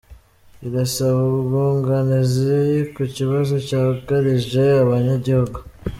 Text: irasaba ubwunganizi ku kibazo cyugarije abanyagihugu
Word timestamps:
irasaba 0.67 1.19
ubwunganizi 1.31 2.53
ku 2.93 3.01
kibazo 3.15 3.55
cyugarije 3.67 4.63
abanyagihugu 4.83 5.57